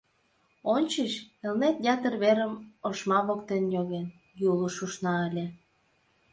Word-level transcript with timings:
Ончыч, 0.75 1.11
Элнет 1.45 1.77
ятыр 1.93 2.13
верым 2.23 2.53
ошма 2.87 3.19
воктен 3.27 3.63
йоген, 3.75 4.07
Юлыш 4.49 4.75
ушна 4.85 5.13
ыле. 5.27 5.45